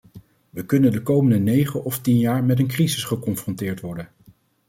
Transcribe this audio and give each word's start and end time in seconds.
We 0.49 0.65
kunnen 0.65 0.91
de 0.91 1.01
komende 1.03 1.37
negen 1.39 1.83
of 1.83 1.99
tien 1.99 2.17
jaar 2.17 2.43
met 2.43 2.59
een 2.59 2.67
crisis 2.67 3.03
geconfronteerd 3.03 3.79
worden. 3.79 4.09